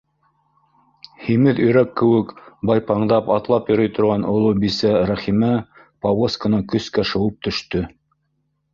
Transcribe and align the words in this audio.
Һимеҙ 1.25 1.61
өйрәк 1.65 1.91
кеүек 2.01 2.31
байпаңдап 2.71 3.31
атлап 3.37 3.71
йөрөй 3.75 3.93
торған 3.99 4.27
оло 4.33 4.51
бисә 4.67 4.97
Рәхимә 5.13 5.55
повозканан 6.07 6.69
көскә 6.77 7.09
шыуып 7.15 7.43
төштө. 7.49 7.89